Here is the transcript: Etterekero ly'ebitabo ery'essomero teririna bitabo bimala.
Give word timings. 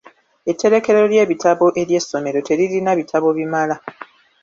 Etterekero 0.51 1.01
ly'ebitabo 1.11 1.65
ery'essomero 1.81 2.39
teririna 2.47 2.91
bitabo 2.99 3.27
bimala. 3.37 3.75